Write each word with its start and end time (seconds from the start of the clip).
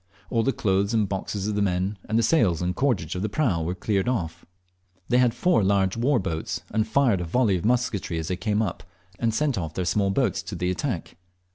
All 0.31 0.41
the 0.41 0.51
clothes 0.51 0.95
and 0.95 1.07
boxes 1.07 1.45
of 1.47 1.53
the 1.53 1.61
men, 1.61 1.95
and 2.09 2.17
the 2.17 2.23
sails 2.23 2.59
and 2.59 2.75
cordage 2.75 3.13
of 3.13 3.21
the 3.21 3.29
prau, 3.29 3.63
were 3.63 3.75
cleared 3.75 4.09
off. 4.09 4.47
They 5.09 5.19
had 5.19 5.31
four 5.35 5.63
large 5.63 5.95
war 5.95 6.17
boats, 6.17 6.61
and 6.71 6.87
fired 6.87 7.21
a 7.21 7.23
volley 7.23 7.55
of 7.55 7.65
musketry 7.65 8.17
as 8.17 8.27
they 8.29 8.35
came 8.35 8.63
up, 8.63 8.81
and 9.19 9.31
sent 9.31 9.59
off 9.59 9.75
their 9.75 9.85
small 9.85 10.09
boats 10.09 10.41
to 10.41 10.55
the 10.55 10.71
attack. 10.71 11.17